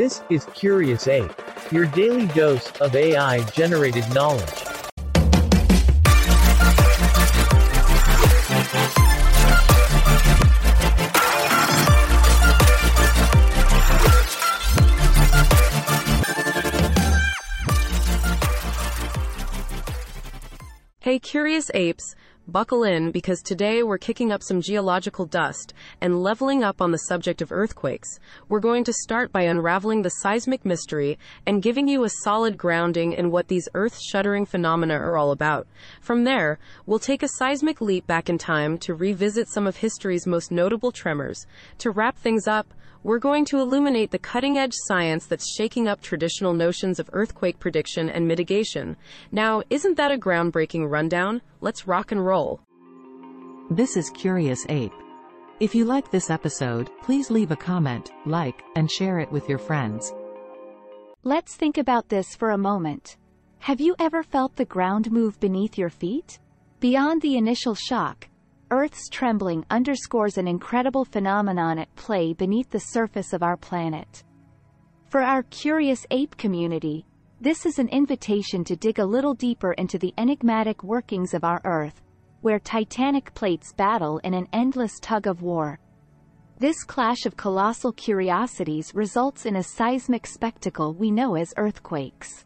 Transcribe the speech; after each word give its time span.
This 0.00 0.22
is 0.30 0.46
Curious 0.54 1.06
Ape, 1.08 1.30
your 1.70 1.84
daily 1.84 2.26
dose 2.28 2.72
of 2.80 2.96
AI 2.96 3.44
generated 3.50 4.08
knowledge. 4.14 4.48
Hey, 21.00 21.18
curious 21.18 21.70
apes, 21.74 22.14
buckle 22.48 22.82
in 22.82 23.10
because 23.10 23.42
today 23.42 23.82
we're 23.82 23.98
kicking 23.98 24.32
up 24.32 24.42
some 24.42 24.60
geological 24.60 25.26
dust 25.26 25.72
and 26.00 26.22
leveling 26.22 26.64
up 26.64 26.80
on 26.80 26.90
the 26.90 26.98
subject 26.98 27.40
of 27.40 27.52
earthquakes. 27.52 28.18
We're 28.48 28.60
going 28.60 28.84
to 28.84 28.92
start 28.92 29.32
by 29.32 29.42
unraveling 29.42 30.02
the 30.02 30.10
seismic 30.10 30.64
mystery 30.64 31.18
and 31.46 31.62
giving 31.62 31.88
you 31.88 32.04
a 32.04 32.10
solid 32.22 32.56
grounding 32.56 33.12
in 33.12 33.30
what 33.30 33.48
these 33.48 33.68
earth 33.74 33.98
shuddering 34.00 34.46
phenomena 34.46 34.94
are 34.94 35.16
all 35.16 35.30
about. 35.30 35.66
From 36.00 36.24
there, 36.24 36.58
we'll 36.86 36.98
take 36.98 37.22
a 37.22 37.28
seismic 37.28 37.80
leap 37.80 38.06
back 38.06 38.28
in 38.28 38.38
time 38.38 38.78
to 38.78 38.94
revisit 38.94 39.48
some 39.48 39.66
of 39.66 39.76
history's 39.76 40.26
most 40.26 40.50
notable 40.50 40.92
tremors. 40.92 41.46
To 41.78 41.90
wrap 41.90 42.16
things 42.16 42.48
up, 42.48 42.74
we're 43.02 43.18
going 43.18 43.44
to 43.46 43.58
illuminate 43.60 44.10
the 44.10 44.18
cutting 44.18 44.58
edge 44.58 44.74
science 44.74 45.26
that's 45.26 45.54
shaking 45.54 45.88
up 45.88 46.00
traditional 46.00 46.52
notions 46.52 46.98
of 46.98 47.08
earthquake 47.12 47.58
prediction 47.58 48.10
and 48.10 48.28
mitigation. 48.28 48.96
Now, 49.32 49.62
isn't 49.70 49.96
that 49.96 50.12
a 50.12 50.18
groundbreaking 50.18 50.90
rundown? 50.90 51.40
Let's 51.60 51.86
rock 51.86 52.12
and 52.12 52.24
roll. 52.24 52.60
This 53.70 53.96
is 53.96 54.10
Curious 54.10 54.66
Ape. 54.68 54.92
If 55.60 55.74
you 55.74 55.84
like 55.84 56.10
this 56.10 56.30
episode, 56.30 56.90
please 57.02 57.30
leave 57.30 57.50
a 57.50 57.56
comment, 57.56 58.10
like, 58.26 58.62
and 58.76 58.90
share 58.90 59.18
it 59.18 59.30
with 59.30 59.48
your 59.48 59.58
friends. 59.58 60.12
Let's 61.22 61.54
think 61.54 61.78
about 61.78 62.08
this 62.08 62.34
for 62.34 62.50
a 62.50 62.58
moment. 62.58 63.16
Have 63.58 63.80
you 63.80 63.94
ever 63.98 64.22
felt 64.22 64.56
the 64.56 64.64
ground 64.64 65.12
move 65.12 65.38
beneath 65.38 65.76
your 65.76 65.90
feet? 65.90 66.38
Beyond 66.80 67.20
the 67.20 67.36
initial 67.36 67.74
shock, 67.74 68.26
Earth's 68.72 69.08
trembling 69.08 69.64
underscores 69.68 70.38
an 70.38 70.46
incredible 70.46 71.04
phenomenon 71.04 71.78
at 71.78 71.94
play 71.96 72.32
beneath 72.32 72.70
the 72.70 72.78
surface 72.78 73.32
of 73.32 73.42
our 73.42 73.56
planet. 73.56 74.22
For 75.08 75.22
our 75.22 75.42
curious 75.44 76.06
ape 76.12 76.36
community, 76.36 77.04
this 77.40 77.66
is 77.66 77.80
an 77.80 77.88
invitation 77.88 78.62
to 78.64 78.76
dig 78.76 79.00
a 79.00 79.04
little 79.04 79.34
deeper 79.34 79.72
into 79.72 79.98
the 79.98 80.14
enigmatic 80.18 80.84
workings 80.84 81.34
of 81.34 81.42
our 81.42 81.60
Earth, 81.64 82.00
where 82.42 82.60
titanic 82.60 83.34
plates 83.34 83.72
battle 83.72 84.18
in 84.18 84.34
an 84.34 84.46
endless 84.52 85.00
tug 85.00 85.26
of 85.26 85.42
war. 85.42 85.80
This 86.58 86.84
clash 86.84 87.26
of 87.26 87.36
colossal 87.36 87.92
curiosities 87.92 88.94
results 88.94 89.46
in 89.46 89.56
a 89.56 89.62
seismic 89.64 90.26
spectacle 90.26 90.94
we 90.94 91.10
know 91.10 91.34
as 91.34 91.52
earthquakes. 91.56 92.44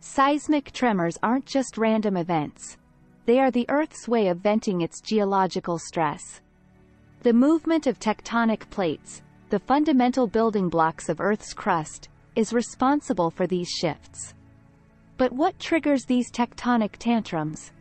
Seismic 0.00 0.72
tremors 0.72 1.18
aren't 1.22 1.46
just 1.46 1.78
random 1.78 2.16
events, 2.16 2.78
they 3.26 3.40
are 3.40 3.50
the 3.50 3.66
Earth's 3.68 4.08
way 4.08 4.28
of 4.28 4.38
venting 4.38 4.80
its 4.80 5.00
geological 5.00 5.78
stress. 5.78 6.40
The 7.22 7.32
movement 7.32 7.86
of 7.86 7.98
tectonic 7.98 8.70
plates, 8.70 9.22
the 9.50 9.58
fundamental 9.58 10.26
building 10.28 10.68
blocks 10.68 11.08
of 11.08 11.20
Earth's 11.20 11.52
crust, 11.52 12.08
is 12.36 12.52
responsible 12.52 13.30
for 13.30 13.46
these 13.46 13.68
shifts. 13.68 14.34
But 15.16 15.32
what 15.32 15.58
triggers 15.58 16.04
these 16.04 16.30
tectonic 16.30 16.96
tantrums? 16.98 17.72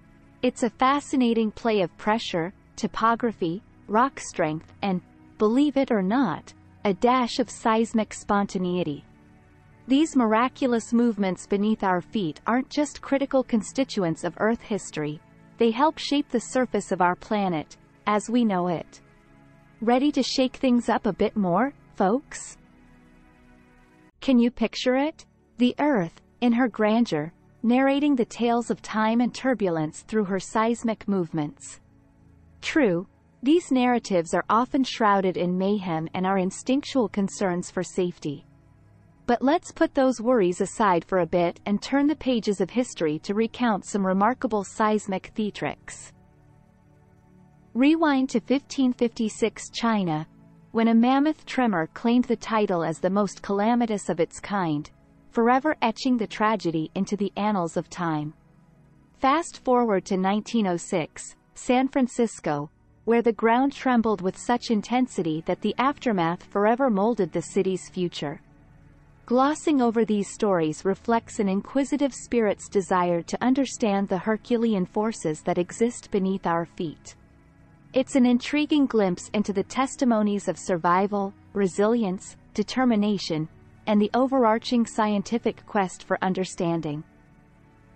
It's 0.41 0.63
a 0.63 0.69
fascinating 0.69 1.51
play 1.51 1.81
of 1.81 1.95
pressure, 1.97 2.53
topography, 2.75 3.61
rock 3.87 4.19
strength, 4.19 4.73
and, 4.81 5.01
believe 5.37 5.77
it 5.77 5.91
or 5.91 6.01
not, 6.01 6.53
a 6.85 6.93
dash 6.93 7.39
of 7.39 7.49
seismic 7.49 8.13
spontaneity. 8.13 9.03
These 9.87 10.15
miraculous 10.15 10.93
movements 10.93 11.45
beneath 11.45 11.83
our 11.83 12.01
feet 12.01 12.41
aren't 12.47 12.69
just 12.69 13.01
critical 13.01 13.43
constituents 13.43 14.23
of 14.23 14.35
Earth 14.39 14.61
history, 14.61 15.19
they 15.57 15.71
help 15.71 15.97
shape 15.97 16.29
the 16.29 16.39
surface 16.39 16.91
of 16.91 17.01
our 17.01 17.15
planet, 17.15 17.77
as 18.07 18.29
we 18.29 18.43
know 18.43 18.67
it. 18.67 19.01
Ready 19.81 20.11
to 20.11 20.23
shake 20.23 20.55
things 20.55 20.89
up 20.89 21.05
a 21.05 21.13
bit 21.13 21.35
more, 21.35 21.73
folks? 21.95 22.57
Can 24.21 24.39
you 24.39 24.51
picture 24.51 24.95
it? 24.95 25.25
The 25.57 25.75
Earth, 25.79 26.21
in 26.41 26.53
her 26.53 26.67
grandeur, 26.67 27.31
narrating 27.63 28.15
the 28.15 28.25
tales 28.25 28.69
of 28.69 28.81
time 28.81 29.21
and 29.21 29.33
turbulence 29.33 30.01
through 30.01 30.25
her 30.25 30.39
seismic 30.39 31.07
movements. 31.07 31.79
True, 32.61 33.07
these 33.41 33.71
narratives 33.71 34.33
are 34.33 34.45
often 34.49 34.83
shrouded 34.83 35.37
in 35.37 35.57
mayhem 35.57 36.07
and 36.13 36.25
our 36.25 36.37
instinctual 36.37 37.09
concerns 37.09 37.69
for 37.69 37.83
safety. 37.83 38.45
But 39.27 39.41
let's 39.41 39.71
put 39.71 39.95
those 39.95 40.21
worries 40.21 40.61
aside 40.61 41.03
for 41.03 41.19
a 41.19 41.25
bit 41.25 41.59
and 41.65 41.81
turn 41.81 42.05
the 42.05 42.15
pages 42.15 42.61
of 42.61 42.69
history 42.69 43.17
to 43.19 43.33
recount 43.33 43.85
some 43.85 44.05
remarkable 44.05 44.63
seismic 44.63 45.31
theatrics. 45.35 46.11
Rewind 47.73 48.29
to 48.29 48.37
1556 48.37 49.69
China, 49.71 50.27
when 50.71 50.89
a 50.89 50.93
mammoth 50.93 51.45
tremor 51.45 51.87
claimed 51.87 52.25
the 52.25 52.35
title 52.35 52.83
as 52.83 52.99
the 52.99 53.09
most 53.09 53.41
calamitous 53.41 54.09
of 54.09 54.19
its 54.19 54.39
kind, 54.39 54.91
forever 55.31 55.75
etching 55.81 56.17
the 56.17 56.27
tragedy 56.27 56.91
into 56.95 57.17
the 57.17 57.33
annals 57.35 57.77
of 57.77 57.89
time. 57.89 58.33
Fast 59.17 59.63
forward 59.63 60.05
to 60.05 60.15
1906, 60.15 61.35
San 61.55 61.87
Francisco, 61.87 62.69
where 63.05 63.21
the 63.21 63.33
ground 63.33 63.73
trembled 63.73 64.21
with 64.21 64.37
such 64.37 64.69
intensity 64.69 65.41
that 65.45 65.61
the 65.61 65.73
aftermath 65.77 66.43
forever 66.43 66.89
molded 66.89 67.31
the 67.31 67.41
city's 67.41 67.89
future. 67.89 68.41
Glossing 69.27 69.81
over 69.81 70.05
these 70.05 70.31
stories 70.31 70.85
reflects 70.85 71.39
an 71.39 71.49
inquisitive 71.49 72.13
spirit's 72.13 72.69
desire 72.69 73.23
to 73.23 73.43
understand 73.43 74.07
the 74.07 74.19
Herculean 74.19 74.85
forces 74.85 75.41
that 75.41 75.57
exist 75.57 76.11
beneath 76.11 76.45
our 76.45 76.65
feet. 76.65 77.15
It's 77.93 78.15
an 78.15 78.27
intriguing 78.27 78.85
glimpse 78.85 79.29
into 79.29 79.51
the 79.51 79.63
testimonies 79.63 80.47
of 80.47 80.59
survival, 80.59 81.33
resilience, 81.53 82.37
determination, 82.53 83.49
and 83.87 83.99
the 83.99 84.11
overarching 84.13 84.85
scientific 84.85 85.65
quest 85.65 86.03
for 86.03 86.23
understanding. 86.23 87.03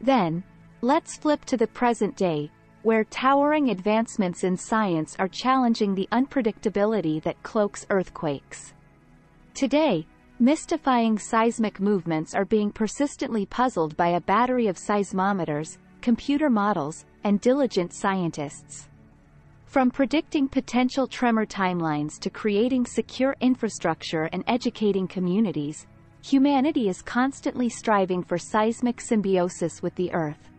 Then, 0.01 0.43
let's 0.81 1.17
flip 1.17 1.45
to 1.45 1.57
the 1.57 1.67
present 1.67 2.15
day, 2.15 2.49
where 2.81 3.03
towering 3.03 3.69
advancements 3.69 4.43
in 4.43 4.57
science 4.57 5.15
are 5.19 5.27
challenging 5.27 5.93
the 5.93 6.09
unpredictability 6.11 7.21
that 7.21 7.43
cloaks 7.43 7.85
earthquakes. 7.91 8.73
Today, 9.53 10.07
Mystifying 10.41 11.19
seismic 11.19 11.81
movements 11.81 12.33
are 12.33 12.45
being 12.45 12.71
persistently 12.71 13.45
puzzled 13.45 13.97
by 13.97 14.11
a 14.11 14.21
battery 14.21 14.67
of 14.67 14.77
seismometers, 14.77 15.77
computer 15.99 16.49
models, 16.49 17.03
and 17.25 17.41
diligent 17.41 17.91
scientists. 17.91 18.87
From 19.65 19.91
predicting 19.91 20.47
potential 20.47 21.07
tremor 21.07 21.45
timelines 21.45 22.17
to 22.19 22.29
creating 22.29 22.85
secure 22.85 23.35
infrastructure 23.41 24.29
and 24.31 24.45
educating 24.47 25.09
communities, 25.09 25.87
humanity 26.21 26.87
is 26.87 27.01
constantly 27.01 27.67
striving 27.67 28.23
for 28.23 28.37
seismic 28.37 29.01
symbiosis 29.01 29.81
with 29.81 29.93
the 29.95 30.09
Earth. 30.13 30.49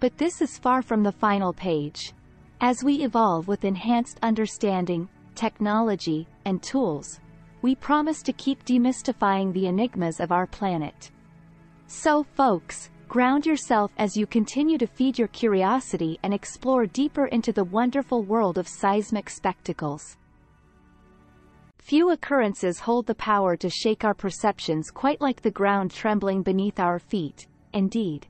But 0.00 0.18
this 0.18 0.42
is 0.42 0.58
far 0.58 0.82
from 0.82 1.02
the 1.02 1.12
final 1.12 1.54
page. 1.54 2.12
As 2.60 2.84
we 2.84 2.96
evolve 2.96 3.48
with 3.48 3.64
enhanced 3.64 4.18
understanding, 4.22 5.08
technology, 5.34 6.28
and 6.44 6.62
tools, 6.62 7.20
we 7.62 7.74
promise 7.74 8.22
to 8.22 8.32
keep 8.32 8.64
demystifying 8.64 9.52
the 9.52 9.66
enigmas 9.66 10.20
of 10.20 10.32
our 10.32 10.46
planet. 10.46 11.10
So 11.86 12.22
folks, 12.22 12.90
ground 13.08 13.46
yourself 13.46 13.90
as 13.98 14.16
you 14.16 14.26
continue 14.26 14.78
to 14.78 14.86
feed 14.86 15.18
your 15.18 15.28
curiosity 15.28 16.18
and 16.22 16.32
explore 16.32 16.86
deeper 16.86 17.26
into 17.26 17.52
the 17.52 17.64
wonderful 17.64 18.22
world 18.22 18.58
of 18.58 18.68
seismic 18.68 19.30
spectacles. 19.30 20.16
Few 21.78 22.10
occurrences 22.10 22.80
hold 22.80 23.06
the 23.06 23.14
power 23.14 23.56
to 23.56 23.70
shake 23.70 24.04
our 24.04 24.14
perceptions 24.14 24.90
quite 24.90 25.20
like 25.22 25.40
the 25.40 25.50
ground 25.50 25.90
trembling 25.90 26.42
beneath 26.42 26.78
our 26.78 26.98
feet, 26.98 27.46
indeed. 27.72 28.26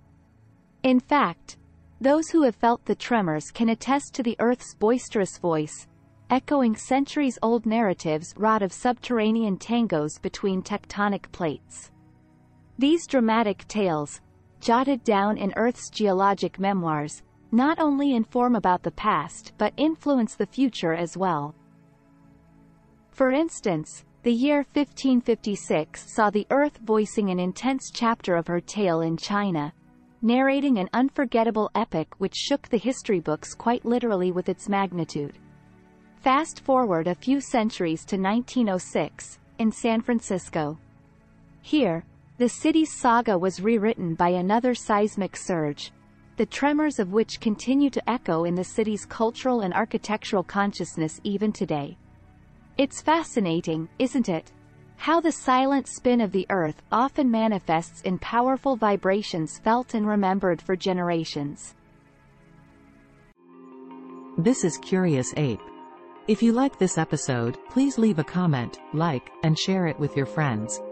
In 0.84 1.00
fact, 1.00 1.56
those 2.00 2.28
who 2.28 2.42
have 2.42 2.54
felt 2.54 2.84
the 2.84 2.94
tremors 2.94 3.50
can 3.50 3.70
attest 3.70 4.14
to 4.14 4.22
the 4.22 4.36
Earth's 4.38 4.76
boisterous 4.76 5.38
voice, 5.38 5.88
echoing 6.30 6.76
centuries-old 6.76 7.64
narratives 7.64 8.34
wrought 8.36 8.62
of 8.62 8.72
subterranean 8.72 9.56
tangos 9.56 10.20
between 10.20 10.62
tectonic 10.62 11.30
plates. 11.32 11.90
These 12.78 13.06
dramatic 13.06 13.66
tales, 13.66 14.20
jotted 14.60 15.02
down 15.04 15.38
in 15.38 15.54
Earth's 15.56 15.88
geologic 15.88 16.58
memoirs, 16.58 17.22
not 17.50 17.78
only 17.78 18.14
inform 18.14 18.56
about 18.56 18.82
the 18.82 18.90
past 18.90 19.52
but 19.56 19.72
influence 19.78 20.34
the 20.34 20.46
future 20.46 20.92
as 20.92 21.16
well. 21.16 21.54
For 23.10 23.30
instance, 23.30 24.04
the 24.22 24.32
year 24.32 24.58
1556 24.74 26.12
saw 26.12 26.28
the 26.28 26.46
Earth 26.50 26.78
voicing 26.84 27.30
an 27.30 27.38
intense 27.38 27.90
chapter 27.90 28.36
of 28.36 28.46
her 28.48 28.60
tale 28.60 29.00
in 29.00 29.16
China, 29.16 29.72
narrating 30.20 30.78
an 30.78 30.90
unforgettable 30.92 31.70
epic 31.74 32.08
which 32.18 32.34
shook 32.34 32.68
the 32.68 32.76
history 32.76 33.20
books 33.20 33.54
quite 33.54 33.86
literally 33.86 34.30
with 34.30 34.50
its 34.50 34.68
magnitude. 34.68 35.38
Fast 36.20 36.60
forward 36.64 37.06
a 37.06 37.14
few 37.14 37.40
centuries 37.40 38.04
to 38.06 38.16
1906, 38.16 39.38
in 39.60 39.70
San 39.70 40.00
Francisco. 40.00 40.76
Here, 41.62 42.04
the 42.38 42.48
city's 42.48 42.92
saga 42.92 43.38
was 43.38 43.60
rewritten 43.60 44.14
by 44.14 44.30
another 44.30 44.74
seismic 44.74 45.36
surge, 45.36 45.92
the 46.36 46.46
tremors 46.46 46.98
of 46.98 47.12
which 47.12 47.38
continue 47.38 47.88
to 47.90 48.10
echo 48.10 48.44
in 48.44 48.56
the 48.56 48.64
city's 48.64 49.06
cultural 49.06 49.60
and 49.60 49.72
architectural 49.72 50.42
consciousness 50.42 51.20
even 51.22 51.52
today. 51.52 51.96
It's 52.78 53.00
fascinating, 53.00 53.88
isn't 54.00 54.28
it? 54.28 54.50
How 54.96 55.20
the 55.20 55.30
silent 55.30 55.86
spin 55.86 56.20
of 56.20 56.32
the 56.32 56.46
Earth 56.50 56.82
often 56.90 57.30
manifests 57.30 58.02
in 58.02 58.18
powerful 58.18 58.74
vibrations 58.74 59.58
felt 59.58 59.94
and 59.94 60.04
remembered 60.04 60.60
for 60.60 60.74
generations. 60.74 61.76
This 64.36 64.64
is 64.64 64.78
Curious 64.78 65.32
Ape. 65.36 65.60
If 66.28 66.42
you 66.42 66.52
like 66.52 66.78
this 66.78 66.98
episode, 66.98 67.56
please 67.70 67.96
leave 67.96 68.18
a 68.18 68.24
comment, 68.24 68.80
like, 68.92 69.30
and 69.44 69.58
share 69.58 69.86
it 69.86 69.98
with 69.98 70.14
your 70.14 70.26
friends. 70.26 70.82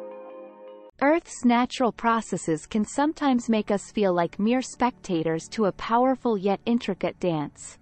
Earth's 1.03 1.45
natural 1.45 1.93
processes 1.93 2.65
can 2.65 2.87
sometimes 2.87 3.51
make 3.51 3.71
us 3.71 3.91
feel 3.91 4.15
like 4.15 4.39
mere 4.39 4.63
spectators 4.63 5.47
to 5.49 5.67
a 5.67 5.73
powerful 5.73 6.39
yet 6.39 6.59
intricate 6.65 7.21
dance. 7.21 7.79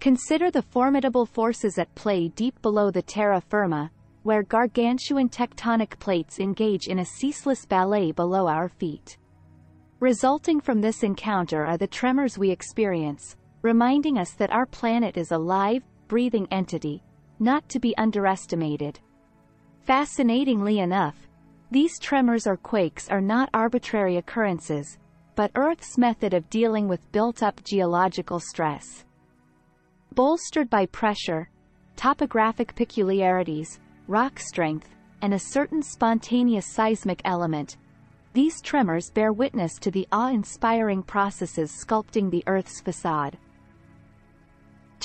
Consider 0.00 0.50
the 0.50 0.60
formidable 0.60 1.24
forces 1.24 1.78
at 1.78 1.94
play 1.94 2.28
deep 2.28 2.60
below 2.60 2.90
the 2.90 3.00
terra 3.00 3.40
firma, 3.40 3.90
where 4.22 4.42
gargantuan 4.42 5.30
tectonic 5.30 5.98
plates 5.98 6.40
engage 6.40 6.88
in 6.88 6.98
a 6.98 7.06
ceaseless 7.06 7.64
ballet 7.64 8.12
below 8.12 8.48
our 8.48 8.68
feet. 8.68 9.16
Resulting 10.00 10.60
from 10.60 10.82
this 10.82 11.02
encounter 11.02 11.64
are 11.64 11.78
the 11.78 11.86
tremors 11.86 12.36
we 12.36 12.50
experience, 12.50 13.34
reminding 13.62 14.18
us 14.18 14.32
that 14.32 14.52
our 14.52 14.66
planet 14.66 15.16
is 15.16 15.32
a 15.32 15.38
live, 15.38 15.82
breathing 16.08 16.46
entity, 16.50 17.02
not 17.38 17.68
to 17.68 17.78
be 17.78 17.96
underestimated. 17.96 18.98
Fascinatingly 19.82 20.80
enough, 20.80 21.16
these 21.70 21.98
tremors 21.98 22.46
or 22.46 22.56
quakes 22.56 23.08
are 23.08 23.20
not 23.20 23.50
arbitrary 23.52 24.16
occurrences, 24.16 24.98
but 25.34 25.50
Earth's 25.54 25.98
method 25.98 26.32
of 26.32 26.48
dealing 26.48 26.88
with 26.88 27.12
built-up 27.12 27.62
geological 27.64 28.40
stress. 28.40 29.04
Bolstered 30.14 30.70
by 30.70 30.86
pressure, 30.86 31.50
topographic 31.96 32.74
peculiarities, 32.74 33.80
rock 34.08 34.38
strength, 34.38 34.88
and 35.22 35.34
a 35.34 35.38
certain 35.38 35.82
spontaneous 35.82 36.66
seismic 36.72 37.20
element, 37.24 37.76
these 38.32 38.60
tremors 38.60 39.10
bear 39.10 39.32
witness 39.32 39.78
to 39.78 39.90
the 39.90 40.06
awe-inspiring 40.12 41.02
processes 41.02 41.72
sculpting 41.84 42.30
the 42.30 42.44
Earth's 42.46 42.80
facade. 42.80 43.36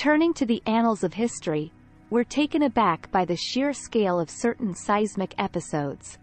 Turning 0.02 0.34
to 0.34 0.44
the 0.44 0.60
annals 0.66 1.04
of 1.04 1.14
history, 1.14 1.72
we're 2.10 2.24
taken 2.24 2.64
aback 2.64 3.08
by 3.12 3.24
the 3.24 3.36
sheer 3.36 3.72
scale 3.72 4.18
of 4.18 4.28
certain 4.28 4.74
seismic 4.74 5.32
episodes. 5.38 6.18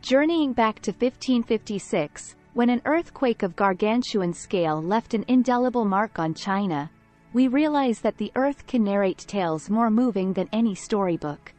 Journeying 0.00 0.54
back 0.54 0.80
to 0.80 0.92
1556, 0.92 2.36
when 2.54 2.70
an 2.70 2.80
earthquake 2.86 3.42
of 3.42 3.54
gargantuan 3.54 4.32
scale 4.32 4.80
left 4.80 5.12
an 5.12 5.26
indelible 5.28 5.84
mark 5.84 6.18
on 6.18 6.32
China, 6.32 6.90
we 7.34 7.48
realize 7.48 8.00
that 8.00 8.16
the 8.16 8.32
earth 8.34 8.66
can 8.66 8.82
narrate 8.82 9.18
tales 9.18 9.68
more 9.68 9.90
moving 9.90 10.32
than 10.32 10.48
any 10.50 10.74
storybook. 10.74 11.52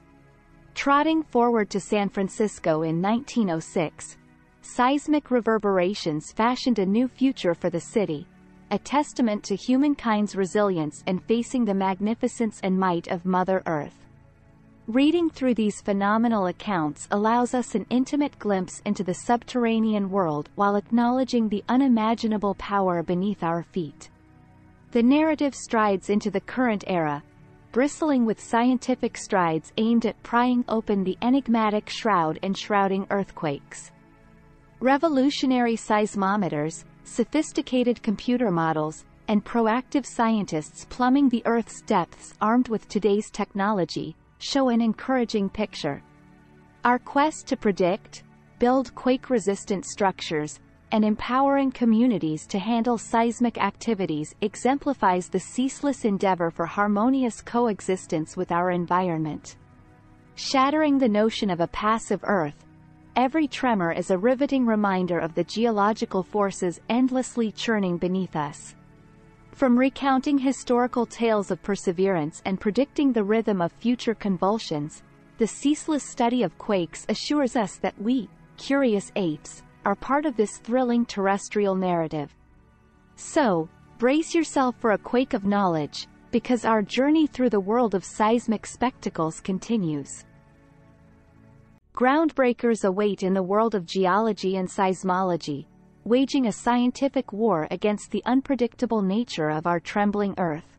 Trotting 0.74 1.22
forward 1.22 1.70
to 1.70 1.80
San 1.80 2.10
Francisco 2.10 2.82
in 2.82 3.00
1906, 3.00 4.18
seismic 4.62 5.30
reverberations 5.30 6.32
fashioned 6.32 6.80
a 6.80 6.86
new 6.88 7.08
future 7.08 7.54
for 7.54 7.70
the 7.70 7.80
city, 7.80 8.26
a 8.72 8.78
testament 8.78 9.44
to 9.44 9.56
humankind's 9.56 10.36
resilience 10.36 11.04
in 11.08 11.20
facing 11.20 11.64
the 11.64 11.74
magnificence 11.74 12.60
and 12.64 12.78
might 12.78 13.08
of 13.08 13.26
Mother 13.26 13.64
Earth. 13.66 13.96
Reading 14.88 15.30
through 15.30 15.54
these 15.54 15.82
phenomenal 15.82 16.48
accounts 16.48 17.08
allows 17.12 17.54
us 17.54 17.76
an 17.76 17.86
intimate 17.90 18.38
glimpse 18.40 18.82
into 18.86 19.04
the 19.04 19.14
subterranean 19.14 20.10
world 20.10 20.50
while 20.56 20.76
acknowledging 20.76 21.50
the 21.50 21.64
unimaginable 21.70 22.56
power 22.56 23.04
beneath 23.04 23.44
our 23.44 23.64
feet. 23.64 24.10
The 24.92 25.04
narrative 25.04 25.54
strides 25.54 26.10
into 26.10 26.32
the 26.32 26.40
current 26.42 26.84
era, 26.88 27.24
bristling 27.72 28.26
with 28.26 28.40
scientific 28.40 29.18
strides 29.18 29.72
aimed 29.78 30.06
at 30.06 30.22
prying 30.24 30.64
open 30.68 31.04
the 31.04 31.18
enigmatic 31.22 31.90
shroud 31.90 32.40
enshrouding 32.44 33.08
earthquakes. 33.10 33.92
Revolutionary 34.80 35.76
seismometers, 35.76 36.86
sophisticated 37.08 38.04
computer 38.04 38.52
models, 38.52 39.06
and 39.28 39.44
proactive 39.44 40.06
scientists 40.06 40.86
plumbing 40.90 41.30
the 41.30 41.42
Earth's 41.46 41.82
depths 41.82 42.34
armed 42.42 42.68
with 42.68 42.88
today's 42.88 43.30
technology, 43.32 44.16
show 44.40 44.70
an 44.70 44.82
encouraging 44.82 45.50
picture. 45.50 46.04
Our 46.84 47.00
quest 47.00 47.48
to 47.48 47.58
predict, 47.58 48.24
build 48.60 48.94
quake-resistant 48.96 49.86
structures, 49.86 50.60
and 50.92 51.04
empowering 51.04 51.72
communities 51.72 52.48
to 52.48 52.60
handle 52.60 52.98
seismic 52.98 53.58
activities 53.58 54.34
exemplifies 54.42 55.28
the 55.28 55.40
ceaseless 55.40 56.06
endeavor 56.06 56.50
for 56.50 56.66
harmonious 56.66 57.42
coexistence 57.42 58.38
with 58.38 58.52
our 58.52 58.72
environment. 58.72 59.58
Shattering 60.36 60.98
the 60.98 61.10
notion 61.10 61.50
of 61.50 61.60
a 61.60 61.68
passive 61.68 62.22
Earth, 62.24 62.64
every 63.18 63.48
tremor 63.48 63.92
is 63.92 64.12
a 64.12 64.18
riveting 64.18 64.64
reminder 64.64 65.18
of 65.18 65.34
the 65.34 65.44
geological 65.44 66.22
forces 66.22 66.80
endlessly 66.88 67.52
churning 67.52 67.98
beneath 67.98 68.36
us. 68.36 68.76
From 69.54 69.78
recounting 69.78 70.38
historical 70.38 71.08
tales 71.08 71.50
of 71.50 71.64
perseverance 71.64 72.44
and 72.46 72.62
predicting 72.62 73.12
the 73.12 73.24
rhythm 73.24 73.60
of 73.60 73.72
future 73.72 74.14
convulsions, 74.14 75.02
the 75.40 75.48
ceaseless 75.48 76.04
study 76.04 76.44
of 76.44 76.56
quakes 76.60 77.08
assures 77.10 77.56
us 77.56 77.78
that 77.78 78.00
we, 78.00 78.30
curious 78.56 79.12
apes, 79.16 79.64
are 79.84 79.96
part 79.96 80.28
of 80.28 80.38
this 80.38 80.60
thrilling 80.60 81.04
terrestrial 81.04 81.74
narrative. 81.74 82.36
So, 83.16 83.68
brace 83.98 84.36
yourself 84.36 84.76
for 84.78 84.92
a 84.92 84.98
quake 84.98 85.34
of 85.34 85.44
knowledge, 85.44 86.08
because 86.30 86.66
our 86.66 86.84
journey 86.84 87.26
through 87.26 87.50
the 87.50 87.60
world 87.60 87.96
of 87.96 88.06
seismic 88.06 88.68
spectacles 88.68 89.40
continues. 89.40 90.24
Groundbreakers 91.98 92.86
await 92.86 93.24
in 93.24 93.34
the 93.34 93.42
world 93.42 93.74
of 93.74 93.88
geology 93.88 94.58
and 94.58 94.70
seismology, 94.70 95.66
waging 96.04 96.46
a 96.46 96.52
scientific 96.52 97.34
war 97.34 97.68
against 97.72 98.12
the 98.12 98.22
unpredictable 98.28 99.02
nature 99.02 99.50
of 99.50 99.66
our 99.66 99.80
trembling 99.80 100.36
Earth. 100.38 100.78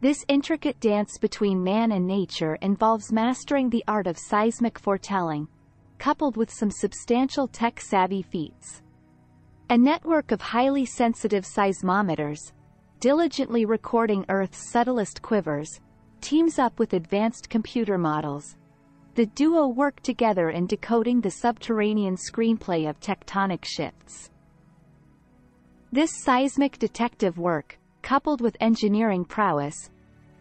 This 0.00 0.24
intricate 0.28 0.78
dance 0.78 1.18
between 1.18 1.64
man 1.64 1.90
and 1.90 2.06
nature 2.06 2.54
involves 2.62 3.10
mastering 3.10 3.68
the 3.68 3.82
art 3.88 4.06
of 4.06 4.16
seismic 4.16 4.78
foretelling, 4.78 5.48
coupled 5.98 6.36
with 6.36 6.52
some 6.52 6.70
substantial 6.70 7.48
tech-savvy 7.48 8.22
feats. 8.22 8.82
A 9.70 9.76
network 9.76 10.30
of 10.30 10.40
highly 10.40 10.86
sensitive 10.86 11.44
seismometers, 11.44 12.52
diligently 13.00 13.64
recording 13.64 14.24
Earth's 14.28 14.70
subtlest 14.70 15.20
quivers, 15.20 15.80
teams 16.20 16.60
up 16.60 16.78
with 16.78 16.92
advanced 16.92 17.50
computer 17.50 17.98
models. 17.98 18.54
The 19.18 19.26
duo 19.26 19.66
work 19.66 20.00
together 20.02 20.50
in 20.50 20.68
decoding 20.68 21.20
the 21.20 21.32
subterranean 21.32 22.14
screenplay 22.14 22.88
of 22.88 23.00
tectonic 23.00 23.64
shifts. 23.64 24.30
This 25.90 26.22
seismic 26.22 26.78
detective 26.78 27.36
work, 27.36 27.80
coupled 28.00 28.40
with 28.40 28.56
engineering 28.60 29.24
prowess, 29.24 29.90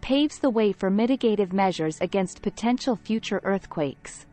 paves 0.01 0.37
the 0.37 0.51
way 0.51 0.73
for 0.73 0.91
mitigative 0.91 1.53
measures 1.53 1.97
against 2.01 2.43
potential 2.43 2.95
future 2.95 3.41
earthquakes. 3.43 4.27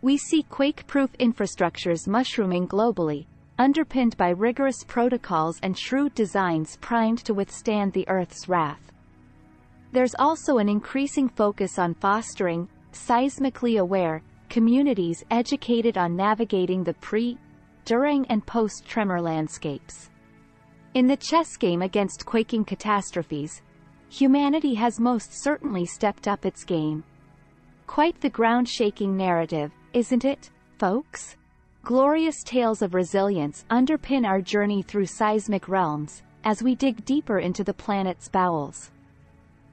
We 0.00 0.16
see 0.16 0.44
quake-proof 0.44 1.12
infrastructures 1.18 2.08
mushrooming 2.08 2.68
globally, 2.68 3.26
underpinned 3.58 4.16
by 4.16 4.30
rigorous 4.30 4.82
protocols 4.84 5.60
and 5.62 5.76
shrewd 5.76 6.14
designs 6.14 6.78
primed 6.80 7.18
to 7.26 7.34
withstand 7.34 7.92
the 7.92 8.08
Earth's 8.08 8.48
wrath. 8.48 8.90
There's 9.92 10.14
also 10.18 10.56
an 10.56 10.70
increasing 10.70 11.28
focus 11.28 11.78
on 11.78 11.92
fostering, 11.92 12.70
seismically 12.98 13.80
aware, 13.80 14.22
communities 14.48 15.24
educated 15.30 15.96
on 15.96 16.16
navigating 16.16 16.82
the 16.82 16.94
pre, 16.94 17.38
during 17.84 18.26
and 18.26 18.44
post-tremor 18.46 19.20
landscapes. 19.20 20.10
In 20.94 21.06
the 21.06 21.16
chess 21.16 21.56
game 21.56 21.82
against 21.82 22.26
quaking 22.26 22.64
catastrophes, 22.64 23.62
humanity 24.10 24.74
has 24.74 24.98
most 24.98 25.32
certainly 25.32 25.86
stepped 25.86 26.26
up 26.26 26.44
its 26.44 26.64
game. 26.64 27.04
Quite 27.86 28.20
the 28.20 28.30
ground-shaking 28.30 29.16
narrative, 29.16 29.70
isn't 29.92 30.24
it, 30.24 30.50
folks? 30.78 31.36
Glorious 31.82 32.42
tales 32.42 32.82
of 32.82 32.94
resilience 32.94 33.64
underpin 33.70 34.26
our 34.26 34.42
journey 34.42 34.82
through 34.82 35.06
seismic 35.06 35.68
realms, 35.68 36.22
as 36.44 36.62
we 36.62 36.74
dig 36.74 37.04
deeper 37.04 37.38
into 37.38 37.64
the 37.64 37.74
planet's 37.74 38.28
bowels. 38.28 38.90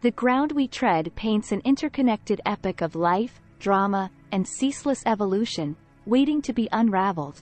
The 0.06 0.12
ground 0.12 0.52
we 0.52 0.68
tread 0.68 1.12
paints 1.16 1.52
an 1.52 1.64
interconnected 1.66 2.40
epic 2.46 2.82
of 2.82 2.96
life, 2.96 3.42
drama, 3.58 4.12
and 4.32 4.48
ceaseless 4.48 5.02
evolution, 5.08 5.76
waiting 6.06 6.44
to 6.44 6.54
be 6.54 6.70
unraveled. 6.74 7.42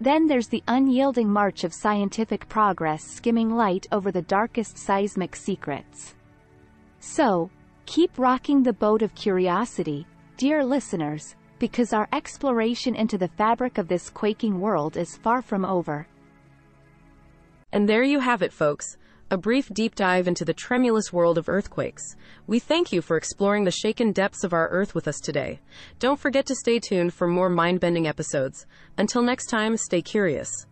Then 0.00 0.28
there's 0.28 0.46
the 0.46 0.62
unyielding 0.68 1.28
march 1.28 1.64
of 1.64 1.74
scientific 1.74 2.48
progress 2.48 3.02
skimming 3.02 3.50
light 3.50 3.88
over 3.90 4.12
the 4.12 4.22
darkest 4.22 4.78
seismic 4.78 5.34
secrets. 5.34 6.14
So, 7.00 7.50
keep 7.84 8.16
rocking 8.16 8.62
the 8.62 8.72
boat 8.72 9.02
of 9.02 9.12
curiosity, 9.16 10.06
Dear 10.36 10.64
listeners, 10.64 11.34
because 11.58 11.92
our 11.92 12.08
exploration 12.12 12.94
into 12.94 13.18
the 13.18 13.26
fabric 13.26 13.78
of 13.78 13.88
this 13.88 14.08
quaking 14.08 14.60
world 14.60 14.96
is 14.96 15.16
far 15.16 15.42
from 15.42 15.64
over. 15.64 16.06
And 17.72 17.88
there 17.88 18.04
you 18.04 18.20
have 18.20 18.42
it, 18.42 18.52
folks. 18.52 18.98
A 19.32 19.38
brief 19.38 19.70
deep 19.72 19.94
dive 19.94 20.28
into 20.28 20.44
the 20.44 20.52
tremulous 20.52 21.10
world 21.10 21.38
of 21.38 21.48
earthquakes. 21.48 22.16
We 22.46 22.58
thank 22.58 22.92
you 22.92 23.00
for 23.00 23.16
exploring 23.16 23.64
the 23.64 23.70
shaken 23.70 24.12
depths 24.12 24.44
of 24.44 24.52
our 24.52 24.68
Earth 24.68 24.94
with 24.94 25.08
us 25.08 25.18
today. 25.20 25.60
Don't 25.98 26.20
forget 26.20 26.44
to 26.44 26.54
stay 26.54 26.78
tuned 26.78 27.14
for 27.14 27.26
more 27.26 27.48
mind 27.48 27.80
bending 27.80 28.06
episodes. 28.06 28.66
Until 28.98 29.22
next 29.22 29.46
time, 29.46 29.78
stay 29.78 30.02
curious. 30.02 30.52